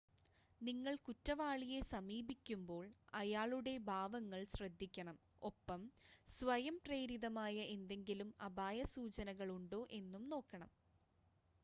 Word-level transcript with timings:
നിങ്ങൾ 0.61 0.93
കുറ്റവാളിയെ 0.99 1.81
സമീപിക്കുമ്പോൾ 1.89 2.85
അയാളുടെ 3.13 3.73
ഭാവങ്ങൾ 3.89 4.41
ശ്രദ്ധിക്കണം 4.53 5.17
ഒപ്പം 5.41 5.83
സ്വയം 6.29 6.77
പ്രേരിതമായ 6.85 7.57
എന്തെങ്കിലും 7.75 8.31
അപായ 8.47 8.79
സൂചനകൾ 8.95 9.51
ഉണ്ടോ 9.57 9.83
എന്നും 9.99 10.25
നോക്കണം 10.29 10.71